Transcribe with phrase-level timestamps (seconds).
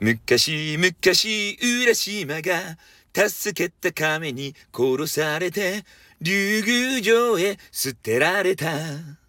[0.00, 2.78] 昔々浦島が
[3.14, 5.84] 助けた亀に殺されて
[6.22, 9.19] 竜宮城へ捨てられた。